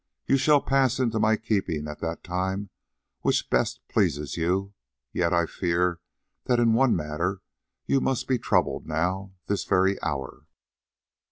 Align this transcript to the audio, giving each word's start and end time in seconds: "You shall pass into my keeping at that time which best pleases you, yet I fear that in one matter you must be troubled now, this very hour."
"You 0.25 0.35
shall 0.35 0.61
pass 0.63 0.97
into 0.99 1.19
my 1.19 1.35
keeping 1.37 1.87
at 1.87 1.99
that 2.01 2.23
time 2.23 2.71
which 3.19 3.51
best 3.51 3.87
pleases 3.87 4.35
you, 4.35 4.73
yet 5.13 5.31
I 5.31 5.45
fear 5.45 5.99
that 6.45 6.59
in 6.59 6.73
one 6.73 6.95
matter 6.95 7.41
you 7.85 8.01
must 8.01 8.27
be 8.27 8.39
troubled 8.39 8.87
now, 8.87 9.33
this 9.45 9.63
very 9.63 10.01
hour." 10.01 10.47